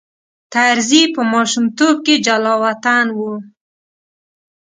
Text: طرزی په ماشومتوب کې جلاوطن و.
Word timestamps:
طرزی 0.53 1.03
په 1.13 1.21
ماشومتوب 1.33 1.95
کې 2.05 2.15
جلاوطن 2.25 3.05
و. 3.17 3.19